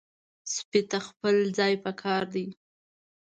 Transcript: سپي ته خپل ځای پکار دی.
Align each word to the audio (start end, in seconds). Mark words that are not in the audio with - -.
سپي 0.53 0.81
ته 0.89 0.97
خپل 1.07 1.35
ځای 1.57 1.73
پکار 1.85 2.23
دی. 2.33 2.47